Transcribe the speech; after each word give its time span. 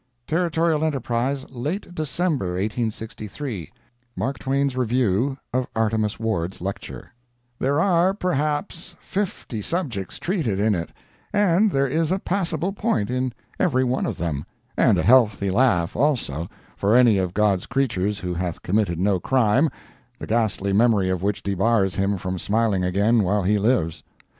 Territorial 0.25 0.83
Enterprise, 0.83 1.45
late 1.51 1.93
December 1.93 2.53
1863 2.53 3.71
[Mark 4.15 4.39
Twain's 4.39 4.75
review 4.75 5.37
of 5.53 5.67
Artemus 5.75 6.19
Ward's 6.19 6.59
lecture] 6.59 7.11
"There 7.59 7.79
are 7.79 8.15
perhaps 8.15 8.95
fifty 8.99 9.61
subjects 9.61 10.17
treated 10.17 10.59
in 10.59 10.73
it, 10.73 10.89
and 11.31 11.69
there 11.71 11.85
is 11.85 12.11
a 12.11 12.17
passable 12.17 12.73
point 12.73 13.11
in 13.11 13.31
every 13.59 13.83
one 13.83 14.07
of 14.07 14.17
them, 14.17 14.43
and 14.75 14.97
a 14.97 15.03
healthy 15.03 15.51
laugh, 15.51 15.95
also, 15.95 16.49
for 16.75 16.95
any 16.95 17.19
of 17.19 17.35
God's 17.35 17.67
creatures 17.67 18.17
who 18.17 18.33
hath 18.33 18.63
committed 18.63 18.97
no 18.97 19.19
crime, 19.19 19.69
the 20.17 20.25
ghastly 20.25 20.73
memory 20.73 21.11
of 21.11 21.21
which 21.21 21.43
debars 21.43 21.93
him 21.93 22.17
from 22.17 22.39
smiling 22.39 22.83
again 22.83 23.21
while 23.21 23.43
he 23.43 23.59
lives. 23.59 24.01